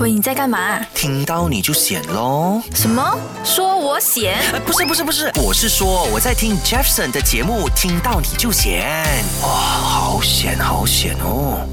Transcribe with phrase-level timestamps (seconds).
[0.00, 0.82] 喂，你在干嘛？
[0.94, 2.62] 听到你就显喽。
[2.74, 3.14] 什么？
[3.44, 4.38] 说我显？
[4.50, 8.88] 呃，不是不是不是，我是说我在听 Jefferson 的节目，听到你就显。
[9.42, 11.68] 哇，好险好险哦。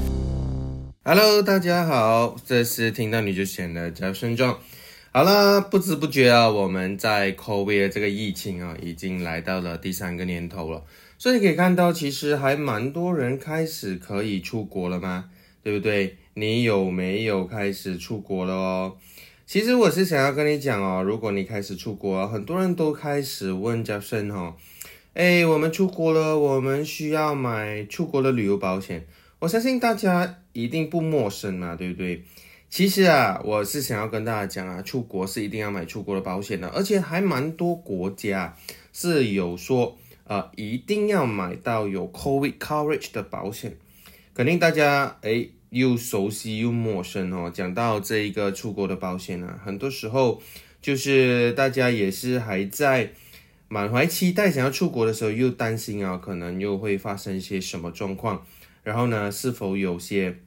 [1.02, 4.56] Hello，大家好，这是听到你就显的 Jefferson John。
[5.12, 10.84] 好了，不知不觉啊，我们在 COVID 这个疫情啊，已经来到了第三个年头了。
[11.16, 15.24] 所以可以看到，其实还蛮多人开始可以出国了吗？
[15.62, 16.16] 对不对？
[16.34, 18.96] 你有没有开始出国了哦？
[19.46, 24.54] 其实我是想要跟你讲哦，如果你开始出国，很多人都开始问 Jefferson 哦，
[25.14, 29.04] 哎，我们出国了，我们需要买出国的旅游保险。
[29.40, 32.22] 我相信大家一定不陌生嘛，对不对？
[32.70, 38.56] 其实啊，我是想要跟大家讲啊，出国是一定要买出国的保险的，而且还蛮多国家
[38.92, 43.76] 是有说，呃，一定要买到有 COVID coverage 的保险。
[44.40, 47.52] 肯定大家诶又熟悉又陌生哦。
[47.52, 50.40] 讲到这一个出国的保险啊，很多时候
[50.80, 53.12] 就是大家也是还在
[53.68, 58.46] 满怀期待想要出国的时候，又担心啊，可能又会发生一些什么状况，
[58.82, 60.38] 然后呢，是否有些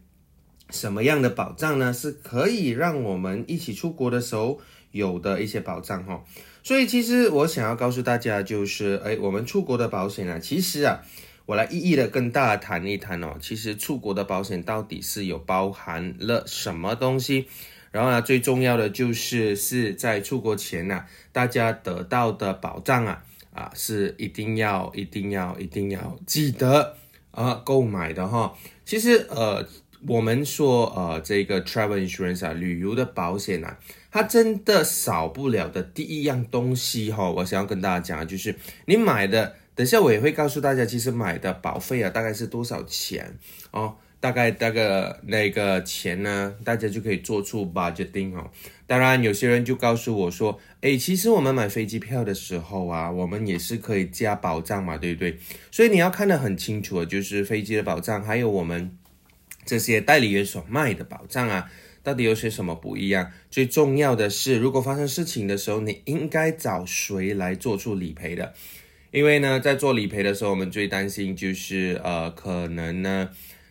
[0.71, 1.93] 什么样的保障呢？
[1.93, 6.23] 是可以让我们一起出国的时候有的一些保障哈、哦。
[6.63, 11.01] 所以其实我想要告诉大家就是，哎，我们出国的保险啊，其实啊。
[11.45, 17.47] 我来一一的跟大家谈一谈哦，其实出国的保险到底是有包含了什么东西？
[17.91, 26.95] 然后呢，最重要的就是是在出国前呢、大家得到的保障啊啊是一定要、一定要、一定要记得
[27.31, 28.55] 啊购买的哈。
[28.85, 29.67] 其实呃，
[30.07, 33.77] 我们说呃这个 travel insurance 啊，旅游的保险啊，
[34.09, 39.57] 它真的少不了的第一样东西哈、我想要跟大家讲的就是你买的。
[39.75, 43.37] 等下我也会告诉大家，其实买的保费啊，大概是多少钱
[43.71, 43.95] 哦？
[44.19, 48.49] 大概那个那个钱呢，大家就可以做出 budgeting 哦。
[48.87, 55.37] 当然，有些人就告诉我说，诶，其实我们买飞机票的时候啊，我们也是可以加保障嘛，对不对？
[55.71, 58.97] 所以你要看得很清楚啊，就是飞机的保障，还有我们
[59.65, 61.69] 这些代理人所卖的保障啊，
[62.01, 63.29] 到底有些什么不一样？
[63.49, 68.53] 最重要的是，如果发生事情的时候，你应该找谁来做出理赔的？
[69.13, 73.29] 因为呢，在做理赔的时候，我们最担心就是呃，可能呢，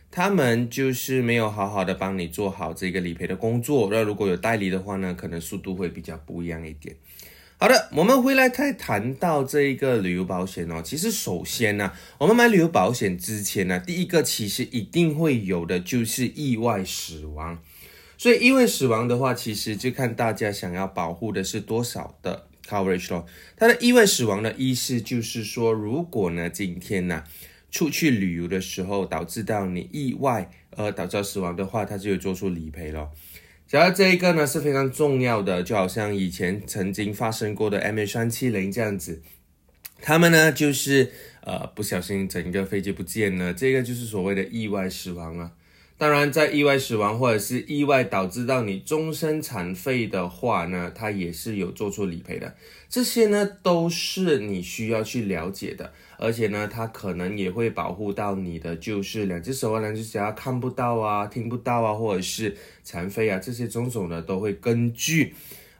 [0.09, 3.89] 他们就是没有好好的帮你做好这个理赔的工作。
[3.91, 6.95] 那如果有代理的话呢，可能速度会比较不一样一点。
[7.57, 10.81] 好的，我们回来再谈到这一个旅游保险哦。
[10.81, 17.61] 其实首先呢，我们买旅游保险之前呢，第一个其实一定会有的就是意外死亡。
[18.17, 22.47] 所以意外死亡的话，其实就看大家想要保护的是多少的。
[22.67, 23.25] Coverage 咯，
[23.55, 27.23] 它的意外死亡的意思就是说，如果呢今天呢
[27.69, 33.11] 出去旅游的时候导致到你意外而导致死亡的话，它就有做出理赔咯。
[33.67, 39.21] 假如这一个呢是非常重要的，就好像以前曾经发生过的 MH370 这样子，
[40.01, 45.51] 他们呢就是呃不小心整个飞机不见了，这个就是所谓的意外死亡啊。
[45.95, 52.55] 当然，在意外死亡或者是意外导致到你终身残废的话呢，它也是有做出理赔的。
[52.89, 65.33] 这些呢都是你需要去了解的，而且呢，它可能也会保护到你的，就是两只手啊、两只脚看不到啊、听不到啊，或者是残废啊，这些种种呢都会根据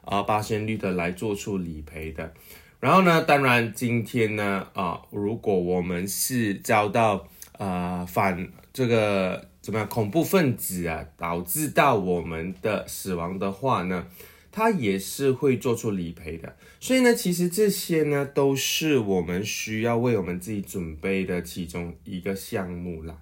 [0.04, 2.32] 啊八仙率的来做出理赔的。
[2.80, 7.28] 然后呢，当然今天呢啊，如果我们是遭到
[7.58, 9.48] 啊反这个。
[9.64, 9.88] 怎么样？
[9.88, 14.06] 恐怖分子啊，导致到我们的死亡的话呢，
[14.52, 16.54] 他也是会做出理赔的。
[16.80, 23.16] 所以呢，其实这些呢，都是我们需要为我们自己准备的其中一个项目啦。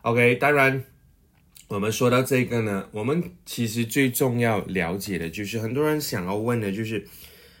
[0.00, 0.82] OK，当然，
[1.68, 7.06] 我们说到这个呢，我们其实最重要了解的就是很多人想要问的就是。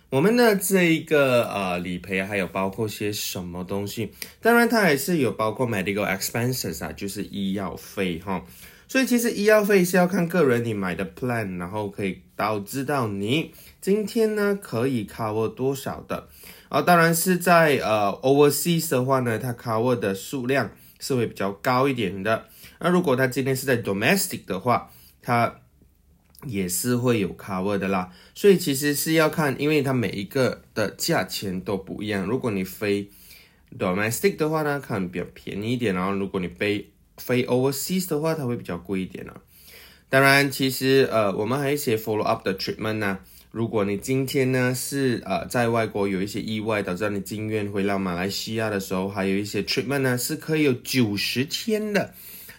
[0.08, 4.12] 我们的这一个呃理赔还有包括些什么东西？
[4.40, 8.44] 当然，它还是有包括 medical expenses 啊，就是医药费哈。
[8.88, 16.28] 所以其实医药费是要看个人你买的 plan，然后可以导致到你今天呢可以 cover 多少的。
[16.68, 20.70] 啊，当然是在呃 overseas 的话呢，它 cover 的数量
[21.00, 22.44] 是会比较高一点的。
[22.78, 25.62] 那如果它今天是在 domestic 的话，它
[26.48, 32.24] 也是会有 cover 的啦，所以其实是要看，因为它每一个的价钱都不一样。
[32.24, 33.08] 如果你飞
[33.78, 39.40] domestic 的话呢，可能比较便宜一点，然后如果你飞飞 overseas 的话，它会比较贵一点啊。
[40.08, 43.18] 当然，其实呃，我们还有一些 follow up 的 treatment 呢。
[43.50, 52.12] 如果你今天呢是呃在外国有一些意外，导致你进院回到马来西亚的时候，还有一些 treatment 呢是可以有九十天的，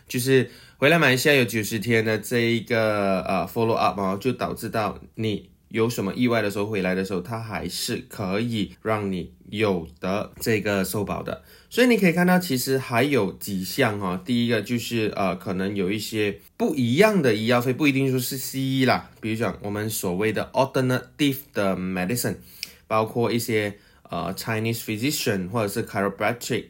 [0.08, 11.44] 就是回来马来西亚有九十天的这一个呃 follow up 哦，就导致到你有什么意外的时候回来的时候，它还是可以让你有的这个受保的。
[11.70, 14.22] 所以你可以看到，其实还有几项哈。
[14.24, 19.10] 第一个就是呃，可能有一些不一样的医药费，不一定说是西医啦。
[19.20, 22.38] 比如讲我们所谓的 alternative 的 medicine，
[22.88, 23.76] 包括一些
[24.10, 26.68] 呃 Chinese physician 或者是 chiropractic，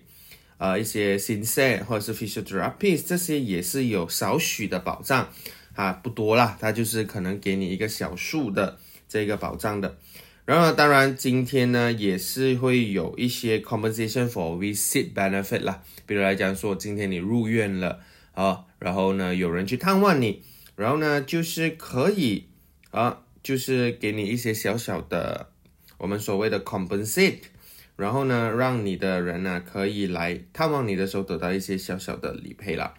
[0.58, 5.30] 呃一些 s i n s e 或者是 physiotherapist，这些也是有少许的保障
[5.76, 8.78] 啊，不多啦，它就是可能给你一个小数的
[9.08, 9.98] 这个保障的。
[10.46, 18.00] 然后当然，今天呢也是会有一些 compensation for visit benefit 啦，比如来讲说，今天你入院了
[18.32, 20.42] 啊，然后呢有人去探望你，
[20.78, 22.46] 然后呢就是可以
[22.92, 25.50] 啊，就是给你一些小小的
[25.98, 27.40] 我们所谓的 compensate，
[27.98, 32.94] 然后呢让你的人呢可以来探望你的时候得到一些小小的理赔啦。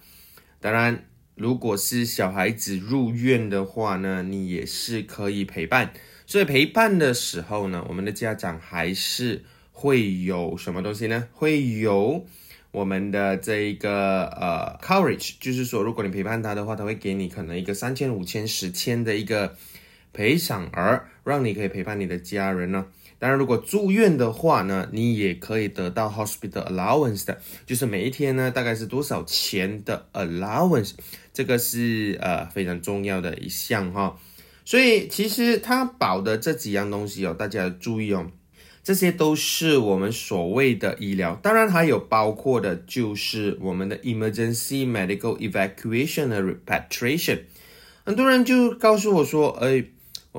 [0.60, 1.04] 当然，
[1.36, 5.92] 如果是小孩子入院的话呢，你也是可以陪伴。
[6.26, 11.28] 所以陪伴的时候呢，我们的家长还是会有什么东西呢？
[11.32, 12.26] 会有
[12.70, 19.56] 我们的这一个呃 coverage，就是说，如果你陪伴他的话，他会给你可能一个三千、五千、十千的一个
[20.12, 22.84] 赔偿额，让你可以陪伴你的家人呢。
[23.20, 27.36] 当然，如果住院的话呢，你也可以得到 hospital allowance 的，
[27.66, 30.92] 就是每一天呢大概是多少钱的 allowance，
[31.32, 34.16] 这个是呃非常重要的一项哈。
[34.64, 38.30] 所以其实它保的这几样东西哦，大家要注意哦，
[38.84, 47.40] 这些都是我们所谓的医疗，当然还有包括的就是我们的 emergency medical evacuation 和 repatriation。
[48.04, 49.84] 很多人就告诉我说，哎。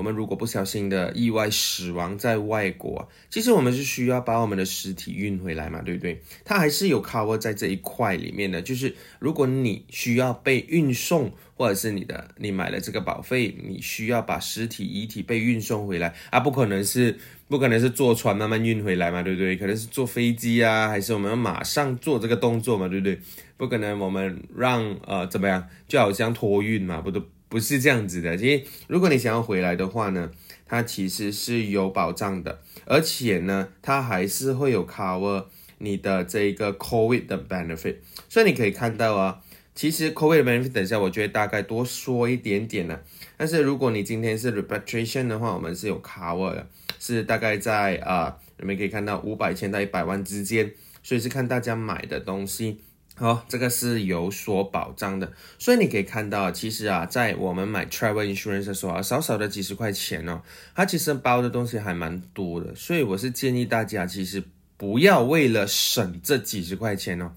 [0.00, 6.22] 我们如果不小心的意外死亡在外国，其实我们是需要把我们的尸体运回来嘛，对不对？
[6.42, 17.18] 它还是有 cover 在这一块里面的，就是如果你需要被运送，或者是你的你买了这个保费，你需要把尸体遗体被运送回来啊，不可能是
[17.48, 19.54] 不可能是坐船慢慢运回来嘛，对不对？
[19.54, 23.20] 可能是坐飞机啊，还是我们马上做这个动作嘛，对不对？
[23.58, 27.22] 不可能我们让呃怎么样，就好像托运嘛，不都？
[27.50, 30.30] 不是这样子的，其实如果你想要回来的话呢，
[30.66, 35.46] 它其实是有保障的，而且呢，它还是会有 cover
[35.78, 37.96] 你的这一个 COVID 的 benefit。
[38.28, 39.42] 所以你可以看到啊，
[39.74, 43.00] 其实 COVID 的 benefit，等一下我觉得大概多说一点点呢。
[43.36, 46.68] 但是如果你今天是 repatriation 的话，我们是有 cover 的，
[47.00, 52.80] 是大概在啊，你们可以看到五百千到一百万之间，所以是看大家买的东西。
[53.20, 60.40] 好，这个是有所保障的，所以你可以看到，其实啊，在我们买 travel insurance 的时候啊，少少的几十块钱哦，
[60.74, 64.42] 它其实包的东西还蛮多的，所以我是建议大家，其实
[64.78, 67.30] 不要为了省这几十块钱哦，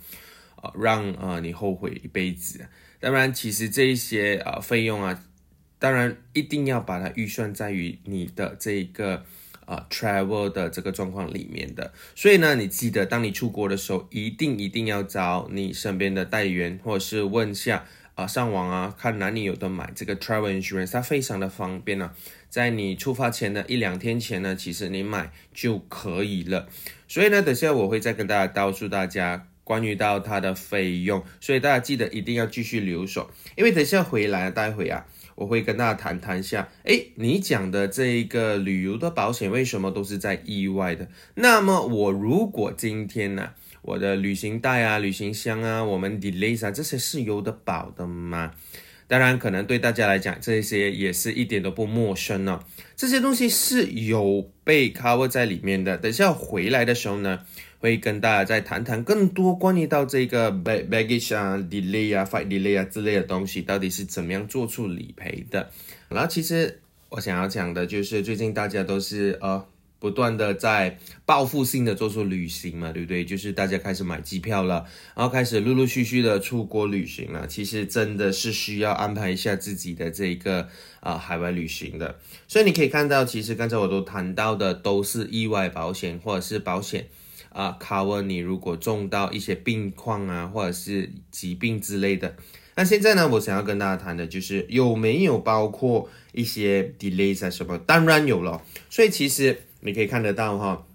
[0.55, 2.65] 啊，让啊你后悔一辈子。
[3.01, 5.21] 当然，其实这一些啊费用啊，
[5.79, 9.25] 当然一定要把它预算在于你的这个。
[9.65, 22.11] 啊，travel 的这个状况里面的，所以呢，你记得当你出国的时候，一定一定要找你身边的代理员，或者是问下啊，上网啊，看哪里有的买这个 travel insurance，它非常的方便呢。
[22.49, 26.67] 在你出发前的一两天前呢，其实你买就可以了。
[27.07, 35.05] 所以呢，等下我会再跟大家告诉大家关于到它的费用，所以大家记得一定要继续留守，因为等下回来待会啊。
[35.35, 41.07] 我会跟大家谈谈一下，哎，你讲的这一个旅游的保险为什么都是在意外的？
[41.35, 48.53] 那么我如果今天呢，我的旅行袋啊、旅行箱啊、我们 delays 啊这些是有的保的吗？
[49.07, 52.59] 当然，可能对大家来讲，这些也是一点都不陌生呢。
[52.95, 55.97] 这些东西是有被 cover 在里面的。
[55.97, 57.41] 等下回来的时候呢？
[57.79, 65.69] 会跟大家再谈谈更多关于到这个 baggage 啊、delay 啊、flight delay 啊之类的东西，到底是怎么样做出理赔的。
[66.07, 66.79] 然后其实
[67.09, 69.65] 我想要讲的就是，最近大家都是呃
[70.03, 73.23] 不断的在报复性的做出旅行嘛，对不对？
[73.23, 77.47] 就是大家开始买机票了，然后开始陆陆续续的出国旅行了。
[77.47, 80.67] 其实真的是需要安排一下自己的这个
[80.99, 82.19] 啊海外旅行的。
[82.49, 87.07] 所以你可以看到，其实刚才我都谈到的都是意外保险或者是保险。
[87.53, 92.35] 啊，cover 你如果中到一些病况啊，或者是疾病之类的。
[92.75, 97.77] 那现在呢，我想要跟大家谈的就是有没有包括一些 delays 啊什么？
[97.77, 98.63] 当然有了。
[98.89, 100.85] 所以其实你可以看得到哈，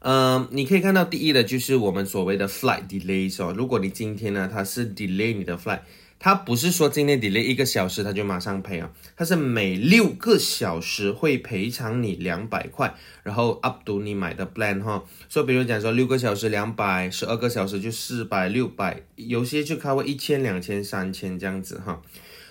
[0.00, 3.54] 嗯，你可以看到第一的就是我们所谓的 flight delays 哦。
[3.56, 5.80] 如果你今天呢，它是 delay 你的 flight，
[6.18, 15.04] 它不是说今天 delay 一个小时它就马上赔啊，它是每六个小时会赔偿你两百块，然后 up to 你买的 plan 哈。
[15.28, 22.02] 所以比如讲说六个小时两百，十二个小时就四百六百，有些就 cover 一千、两千、三千这样子哈。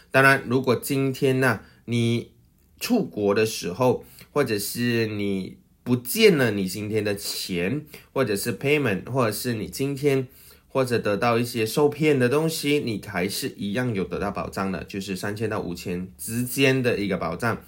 [0.10, 2.32] 当然，如果今天呢你
[2.80, 10.28] 出国的时候，或者是你不见了你今天的钱，或者是 payment，或者是你今天。
[10.68, 17.62] 或者得到一些受骗的东西，你还是一样有得到保障的，就是三千到五千之间的一个保障。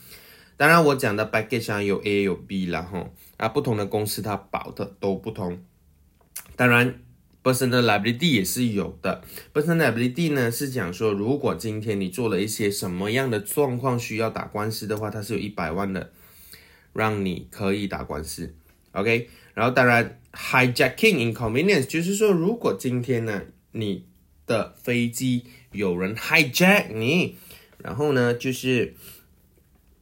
[0.57, 5.63] 当然，我讲的 package 上有 A 有 B 了哈，啊，不同的公司它保的都不同。
[6.55, 6.99] 当然
[7.43, 9.21] ，personal liability 也是有的。
[9.53, 16.11] personal liability 呢是讲说，如果今天你做了一些什么样的状况需要打官司的话，它是有一百万的，
[16.95, 18.55] 让你可以打官司。
[18.93, 20.19] OK，然后当然。
[20.35, 24.05] Hijacking inconvenience 就是说，如果今天呢，你
[24.45, 27.37] 的飞机有人 hijack 你，
[27.77, 28.93] 然后呢，就是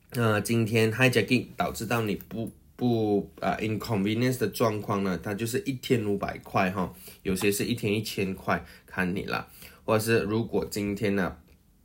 [0.09, 9.47] 呃，今天 hijacking 导致到你不不啊 inconvenience 的状况呢，它就是一天五百块哈，有些是一天一千块，看你了。
[9.85, 11.37] 或者是如果今天呢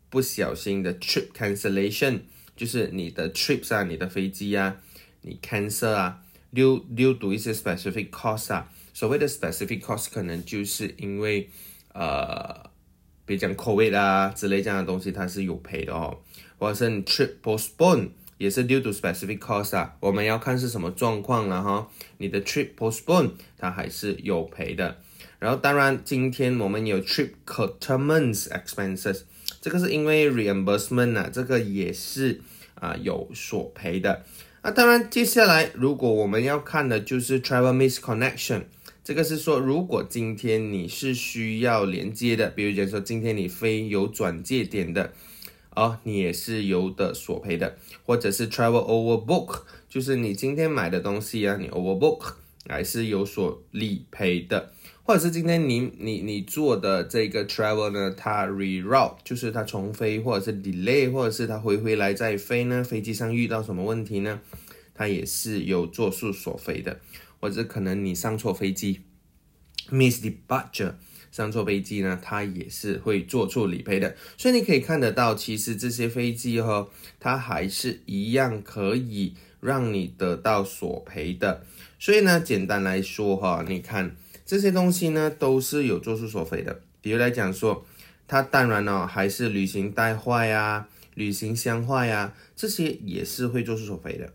[0.08, 2.20] 不小心的 trip cancellation，
[2.56, 4.80] 就是你的 trips 啊，你的飞机啊，
[5.22, 6.22] 你 cancer 啊。
[6.50, 11.50] 六六读一些 specific cost 啊，所谓的 specific cost 可能就是因为
[11.92, 12.70] 呃，
[13.26, 16.20] 比如讲 COVID 啊之类这样的东西，它是有赔的哦。
[16.58, 18.08] 或者是你 trip postpone
[18.38, 21.90] 也是 due to specific cost 啊，我们要看是什么状况了哈。
[22.16, 25.02] 你的 trip postpone 它还是有赔的。
[25.38, 29.24] 然后当然今天我们有 trip curtailment expenses，
[29.60, 32.40] 这个是因为 reimbursement 啊，这个也是
[32.76, 34.24] 啊有所赔的。
[34.62, 38.64] 那当然，接下来如果我们要看的就是 travel misconnection，
[39.04, 45.12] 这个是说，如果今天你是需要连接的，比如讲说今天你飞有转借点的，
[45.74, 52.32] 哦，你也是有的索赔的，或者是 travel overbook，就是你今天买的东西啊，你 overbook
[52.68, 54.72] 还是有所理赔的。
[55.08, 64.38] 或者是今天你你你做的这个 travel 呢，它 reroute 就是它重飞，或者是 delay，或者是它回回来再飞呢，飞机上遇到什么问题呢？
[64.94, 67.00] 它也是有做数索飞的，
[67.40, 69.00] 或者可能你上错飞机
[69.88, 70.92] ，miss departure，
[71.32, 74.14] 上错飞机呢，它也是会做出理赔的。
[74.36, 76.86] 所以你可以看得到，其实这些飞机哈，
[77.18, 81.64] 它还是一样可以让你得到索赔的。
[81.98, 84.14] 所以呢，简单来说哈，你看。
[84.48, 87.84] 这些东西呢都是有做出索赔的，比如来讲说，
[88.26, 94.32] 它当然呢还是旅行带坏呀、旅行箱坏呀，这些也是会做出索赔的。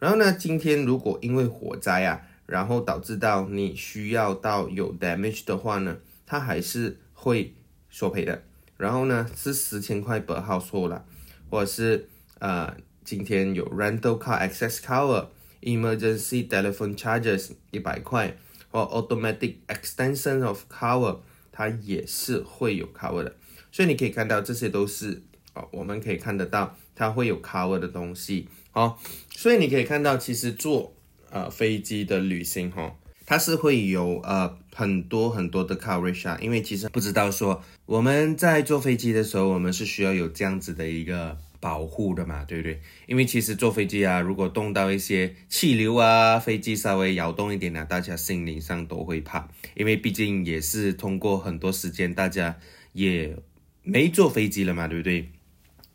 [0.00, 7.54] 然后呢，今天如果因为火灾啊，然后导致到你需要到有 damage 的话呢，它还是会
[7.88, 8.42] 索赔的。
[8.76, 11.04] 然后呢是十千块不好说了，
[11.48, 12.08] 或者是
[12.40, 15.28] 呃今天有 rental car access cover
[15.60, 18.36] emergency telephone charges 一百块。
[18.72, 21.18] 或 automatic extension of cover，
[21.52, 23.36] 它也是会有 cover 的，
[23.70, 25.22] 所以你可以看到这些都是
[25.54, 28.96] 哦，我们可以看得到它会有 cover 的东西哦，
[29.30, 30.92] 所以你可以看到其实坐
[31.30, 41.38] 呃飞机的旅行哈，它是会有呃很多很多的 coverage 啊，因为其实不知道说我们在坐飞机的时候，我们是需要有这样子的一个。
[41.62, 42.82] 保护的嘛，对不对？
[43.06, 49.48] 因为其实坐飞机啊，如果动到一些气流啊，飞机稍微摇动一点呢，大家心理上都会怕。
[49.76, 52.58] 因为毕竟也是通过很多时间，大家
[52.94, 53.36] 也
[53.84, 55.30] 没坐飞机了嘛，对不对？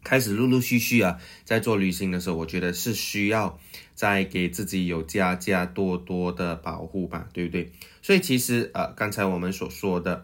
[0.06, 3.60] 开始陆陆续续啊，在做旅行的时候，我觉得是需要
[3.94, 7.74] 再给自己有加加多多的保护吧，对不对？
[8.02, 10.24] 所以其实呃，刚才我们所说的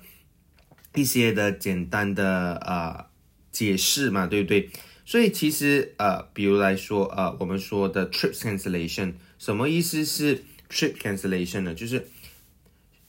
[0.96, 3.08] 一些的简单的呃
[3.52, 4.70] 解释嘛，对不对？
[5.05, 11.75] 所以其实呃，比如来说呃，我们说的 trip cancellation 什么意思是 trip cancellation 呢？
[11.75, 12.07] 就是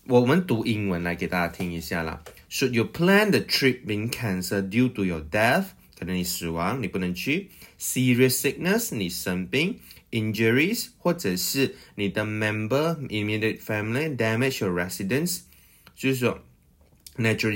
[0.05, 2.23] 我们读英文来给大家听一下啦。
[2.49, 5.65] Should you plan the trip being cancelled due to your death？
[5.99, 9.75] 可能你死亡，你不能去；serious sickness，你生病；
[10.11, 15.41] injuries，或者是你的 member immediate family damage your residence，
[15.95, 16.39] 就是说。
[17.16, 17.52] Natural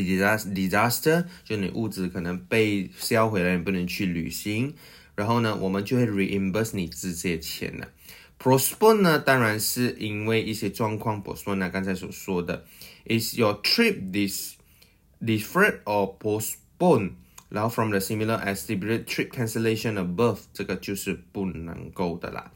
[0.55, 4.75] disaster，就你物质可能被销毁了，你不能去旅行。
[5.17, 7.89] 然后呢，我们就会 reimburse 你这些钱了。
[8.39, 11.69] Postpone 呢，当然是因为一些状况 postpone。
[11.73, 12.65] 刚才所说的
[13.07, 14.55] ，is your trip this
[15.21, 17.15] deferred or postpone？
[17.49, 22.53] 然后 from the similar as the trip cancellation above，这个就是不能够的啦。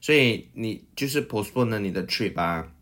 [0.00, 2.72] 所以你就是 postpone 你的 trip 啊，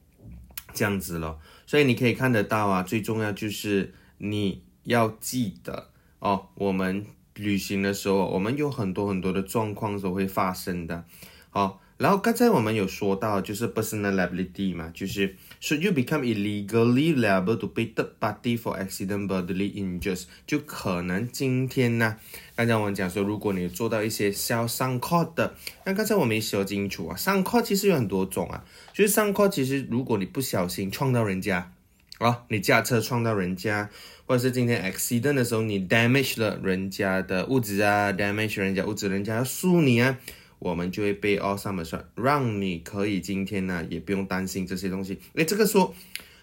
[0.72, 1.40] 这样子咯。
[1.74, 5.90] 所以你可以看得到啊，最重要就是你要记得
[6.20, 7.04] 哦，我们
[7.34, 11.04] 旅行的时候，我们有很多很多的状况都会发生的。
[11.50, 19.72] 好，然后刚才我们有说到，就是 personal ability 嘛，就是 should you become illegally liable to pay third party for accident bodily
[19.72, 22.16] injuries，就可能今天呢，
[22.54, 25.54] 刚才我们讲说，如果你做到一些小伤口的，
[25.86, 31.72] 那刚才我没说清楚啊，伤口其实有很多种啊，就是伤口其实如果你不小心撞到人家，
[32.18, 33.88] 啊，你驾车撞到人家，
[34.26, 40.18] 或者是今天 accident 的时候你 damage 了人家的物质啊，damage 人家物质，人家要诉你啊。
[40.64, 45.18] 我们就会被 all summer 算，让你可以今天呢也不用担心这些东西。
[45.34, 45.94] 诶，这个说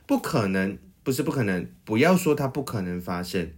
[0.06, 3.52] 不可能，不是不可能，不要说它不可能发生，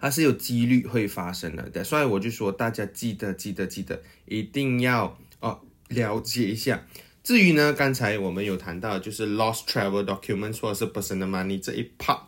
[0.00, 1.82] 它是有几率会发生的。
[1.82, 6.86] 所以我就说大家记得记得记得，一定要哦了解一下。
[7.24, 12.20] 至于呢，刚才我们有谈到就是 lost travel documents 或者是 personal money 这一 part，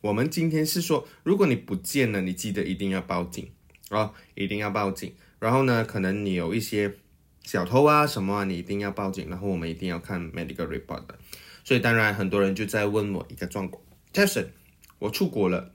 [0.00, 3.50] 我们今天是说，如果你不见了，你记得一定要报警
[3.88, 5.12] 啊，一定要报警。
[5.38, 6.94] 然后呢，可能你有一些
[7.42, 9.28] 小偷啊什么啊，你一定要报警。
[9.28, 11.18] 然后我们一定要看 medical report 的。
[11.64, 14.46] 所以当然很多人就在问我一个状况：Jason，
[14.98, 15.72] 我出国了，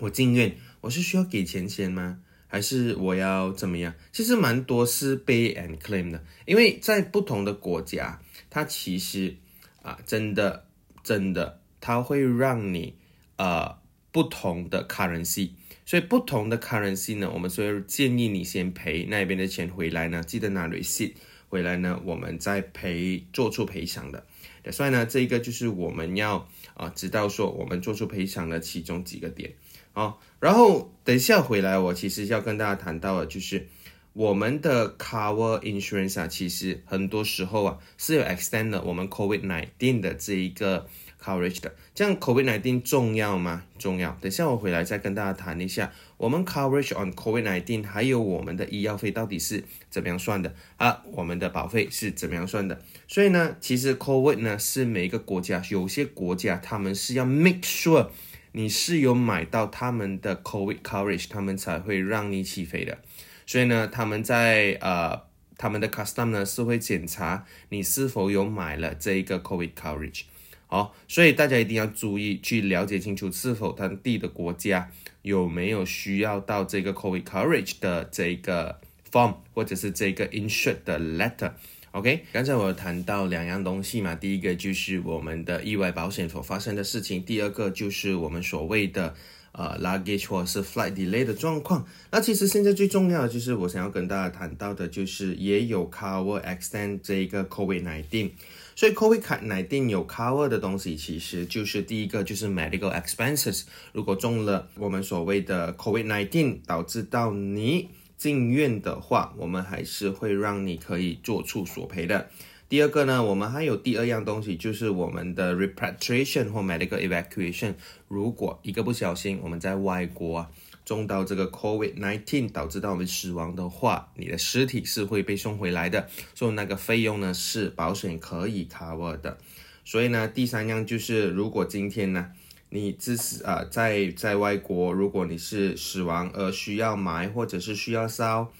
[0.00, 2.18] 我进院，我是需要给钱先吗？
[2.48, 3.94] 还是我要怎么样？
[4.12, 9.36] 其实蛮多是 pay and claim 的，因为在不同的国家，它其实
[9.82, 10.66] 啊，真的
[11.02, 12.94] 真的，它会让你
[13.36, 13.78] 呃
[14.12, 15.50] 不同的 currency。
[15.86, 21.12] 所以不同的 currency 呢，我们所以建议你先赔那边的钱回来呢，记得拿 receipt
[21.48, 24.26] 回来呢，我们再赔做出赔偿的。
[24.72, 29.54] 所以呢，这一个就是我们要啊知道说我们做出赔偿的其中几个点
[29.92, 30.16] 啊。
[30.40, 33.68] 然后等一下回来，我其实要跟大家谈到的就是
[34.12, 40.88] 我们的 cover insurance 啊，其实很多时候啊是有 extend 的我们 COVID nineteen 的这一个。
[41.26, 43.64] Coverage 的，这样 COVID nineteen 重要吗？
[43.78, 44.16] 重要。
[44.20, 51.02] 等下我回来再跟大家谈一下，我们 coverage on COVID-19 还有我们的医药费到底是怎么样算的啊？
[51.12, 52.80] 我们的保费是怎么样算的？
[53.08, 58.08] 所以呢，其实 COVID 呢是每一个国家，有些国家他们是要 make sure
[58.52, 62.98] 你是有买到他们的 COVID coverage，他们才会让你起飞的。
[63.44, 65.22] 所以呢，他们在呃
[65.58, 70.22] 他们的 custom 呢是会检查你是否有买了这一个 COVID coverage。
[70.68, 74.90] 好，所以大家一定要注意去了解清楚，是否当地的国家
[75.22, 81.52] 有没有需要到这个 COVID coverage 的这个 form，或者是这个 insured letter。
[81.92, 89.14] OK，刚才我谈到两样东西嘛，第一个就是我们的意外保险所发生的事情，第二个就是我们所谓的
[89.56, 91.86] 呃 luggage 或是 flight delay 的状况。
[92.10, 98.30] 那其实现在最重要的就是我想要跟大家谈到的，就是也有 cover extend 这一个 COVID nineteen。
[98.74, 103.62] 所以 COVID nineteen 有 cover 的东西，其实就是第一个就是 medical expenses。
[103.94, 107.88] 如果中了我们所谓的 COVID nineteen 导致到你
[108.18, 112.28] 进院的话，我们还是会让你可以做出索赔的。
[112.68, 117.74] 第二个呢，我们还有第二样东西，就是我们的 repatriation 或 medical evacuation。
[118.08, 120.50] 如果一个不小心我们在外国啊。
[120.84, 129.36] 中到这个 COVID nineteen 导致到我们死亡的话，你的尸体是会被送回来的，所以那个费用呢是保险可以 cover 的。
[129.84, 132.30] 所以呢，第三样就是，如果今天呢
[132.70, 138.52] 你自死啊在在外国，如果你是死亡而需要埋或者是需要烧，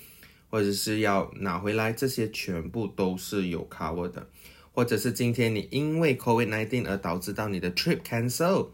[0.50, 4.28] 或者是要拿回来，这些全部都是有 cover 的。
[4.72, 8.68] 或者是今天你因为 COVID nineteen 而导致到你的 trip cancel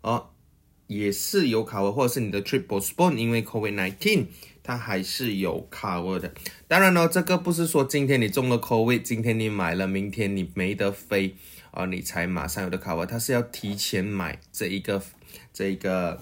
[0.00, 0.30] 哦。
[0.86, 4.26] 也是有 cover，或者是你的 trip postpone，因为 COVID nineteen，
[4.62, 6.30] 它还是有 cover 的。
[6.68, 11.36] 当然呢，这个不是说今天你中了 COVID，今天你买了，明天你没得飞
[11.70, 15.02] 啊，你才马上有的 cover，它是要提前买这一个
[15.54, 16.20] 这一个。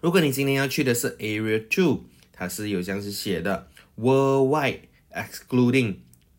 [0.00, 4.80] 如果你今天要去的是 Area Two，它是有这样子写的：Worldwide
[5.12, 5.96] excluding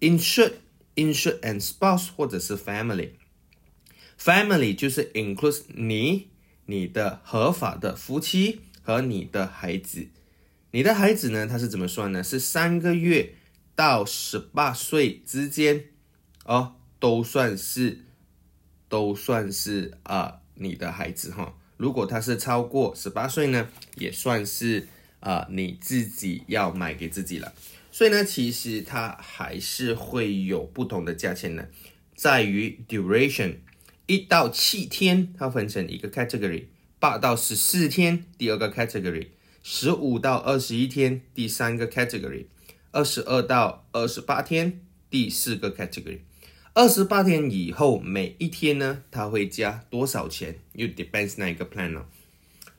[0.00, 0.52] insured、
[0.94, 3.12] insured and spouse 或者是 family。
[4.18, 6.28] Family 就是 includes 你、
[6.66, 10.08] 你的合法的夫妻和你的孩子。
[10.70, 12.22] 你的孩子呢，他是怎么算呢？
[12.22, 13.34] 是三个月
[13.74, 15.84] 到十八岁之间
[16.44, 18.04] 哦，都算是
[18.88, 21.56] 都算是啊、你的孩子哈。
[21.76, 24.88] 如果他是超过十八岁呢，也算是
[25.20, 27.52] 啊、你自己要买给自己了。
[27.90, 31.68] 所以呢，其实它还是会有不同的价钱的，
[32.16, 33.56] 在于 duration。
[34.06, 36.64] 一到七天，它分成一个 category；
[36.98, 39.28] 八到十四天，第二个 category；
[39.62, 42.44] 十五到二十一天，第三个 category；
[42.90, 46.18] 二十二到二十八天，第四个 category。
[46.74, 50.58] 二十八天以后，每一天呢，它会加多少钱？
[50.72, 52.06] 又 depends 那一个 plan 了。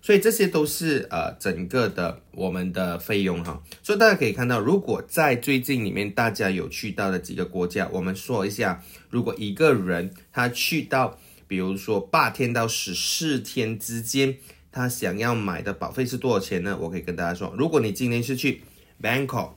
[0.05, 3.63] 所以这些都是呃整个的我们的费用哈。
[3.81, 14.37] 所以大家可以看到，如果在最近里面大家有去到的几个国家，我们说一下，如果一个人他去到，比如说八天到十四天之间，
[14.71, 16.77] 他想要买的保费是多少钱呢？
[16.81, 18.61] 我可以跟大家说，如果你今天是去
[19.01, 19.53] Bangkok、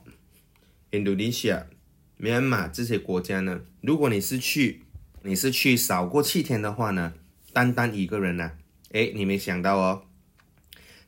[0.89, 1.65] Indonesia、
[2.19, 4.81] Myanmar 这些国家呢，如果你是去
[5.21, 7.13] 你是去少过七天的话呢，
[7.53, 8.53] 单单一个人呢、
[8.93, 10.01] 诶，你没想到哦。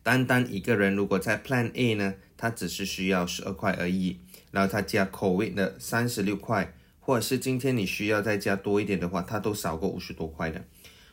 [0.04, 4.18] 单单一个人如果在 Plan A 呢，他只是需要十二块而已，
[4.52, 10.64] 然后他加口味的三十六块，或者是今天你需要再加多一点的话，它都少过五十多块的。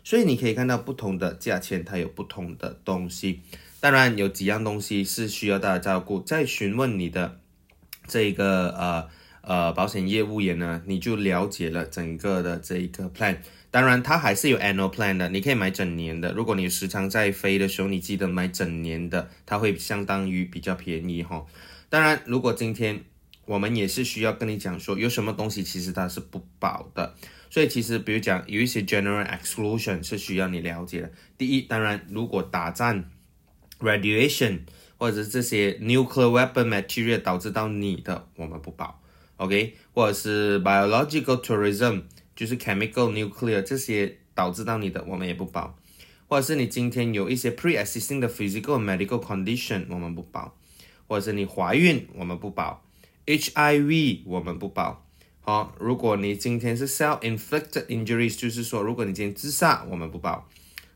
[0.03, 3.43] 所以你可以看到不同的价钱，它有不同的东西。
[3.81, 7.39] 当然有几样东西是需要大家照顾，在询问你的
[8.07, 9.09] 这个呃
[9.43, 13.37] 呃保险业务员呢，你就了解了整个的这一个 plan。
[13.71, 16.33] 当然，它还是有 annual plan 的，你可以买整年的。
[16.33, 21.45] 如果你时常在飞的时候，你记得买整年的，它会相当于比较便宜哈。
[21.91, 23.05] 当然，如果今天
[23.45, 27.15] 我们也是需要跟你讲说，有什么东西其实它是不保的，
[27.51, 31.13] 所以其实比如讲有一些 general exclusion 是需要你了解的。
[31.37, 33.05] 第一，当然如果打仗
[33.81, 34.61] radiation
[34.97, 39.03] 或者是这些 nuclear weapon material 导致到你的，我们不保
[39.37, 39.75] ，OK？
[39.93, 42.05] 或者是 biological tourism。
[42.39, 45.75] 就是 chemical nuclear 这些导致到你的，我们也不保；
[46.29, 50.53] 或者是你今天有一些 pre-existing 的 physical medical condition，我们不保；
[51.09, 52.85] 或者是你怀孕，我们不保
[53.27, 55.05] ；HIV 我们不保。
[55.41, 60.49] 好，如果你今天是 self-inflicted injuries，就是说如果你今天自杀，我们不保。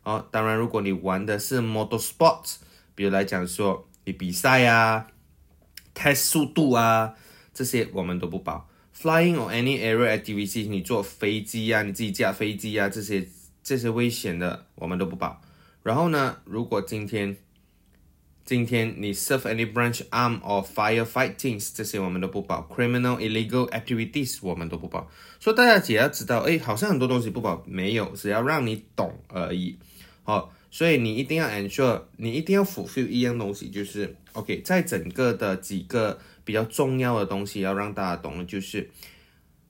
[0.03, 2.59] 好，当然如果你玩的是 motorsports，
[2.95, 5.09] 比如来讲说你比赛啊、
[5.93, 7.15] test 速度啊
[7.53, 8.69] 这些，我们都不保。
[9.03, 13.27] Flying or any aerial activity，你坐飞机呀、啊，你自己驾飞机呀、啊，这些
[13.61, 15.43] 这些危险的我们都不保。
[15.83, 17.37] 然后呢，如果今天
[18.45, 22.61] 今天你 serve any branch arm or firefighting，这些我们都不保。
[22.73, 25.11] Criminal illegal activities 我们都不保。
[25.41, 29.77] 所以大家只要知道，哎，好像很多东西不保，没有，只要让你懂而已。
[30.23, 36.21] 好，所以你一定要 ensure，你一定要 fulfill 一样东西，就是 OK，在整个的几个。
[36.45, 38.91] 比较重要的东西要让大家懂的就是，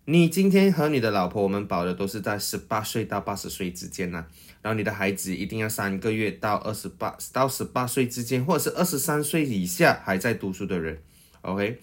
[0.05, 4.27] 你今天和你的老婆，我们保的都是在十八岁到八十岁之间呢。
[4.61, 11.03] 然后你的孩子一定要三个月到二十八到十八岁之间，或者是二十三岁以下还在读书的人
[11.43, 11.81] ，OK。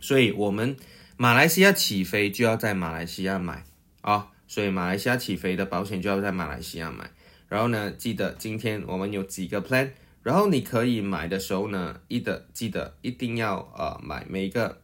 [0.00, 0.76] 所以我们
[1.16, 3.64] 马来西亚起飞就要在马来西亚买
[4.00, 7.10] 啊，所以马来西亚起飞的保险就要在马来西亚买。
[7.48, 9.90] 然后呢，记得今天我们有几个 plan。
[10.22, 14.80] 然后你可以买的时候呢，一的记得一定要呃买每一个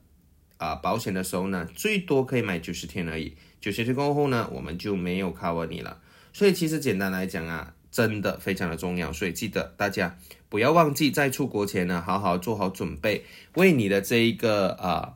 [0.58, 3.36] 啊、保险的时候呢，最多可以买九十天而已。
[3.60, 6.00] 九十天过后呢，我们就没有 cover 你了。
[6.32, 9.12] 所以其实简单来讲啊，真的非常的重要。
[9.12, 10.18] 所以记得大家
[10.48, 13.24] 不要忘记在出国前呢，好好做好准备，
[13.56, 15.14] 为你的这一个啊、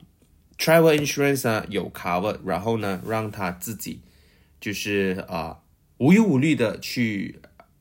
[0.58, 4.02] travel insurance 呢有 cover，然后呢让他自己
[4.60, 5.60] 就是啊、
[5.96, 7.40] 无忧无虑的去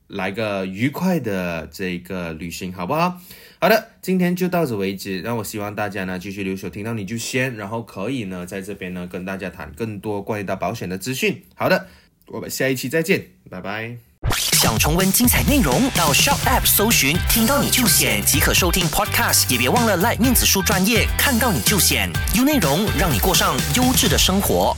[0.10, 3.18] 来个愉快的这个旅行，好不好？
[3.62, 5.22] 好的，今天就到此为止。
[5.24, 11.44] 那我希望大家呢继续留守，听到你就先，然后可以呢在这边呢跟大家谈更多关于到保险的资讯。
[11.56, 11.88] 好的，
[12.28, 13.98] 我们下一期再见，拜拜。
[14.32, 24.76] 想重温精彩内容，到 Shop App 搜寻“听到你就险”即可收听 Podcast，也别忘了 like 面子书专业，看到你就险，有内容让你过上优质的生活。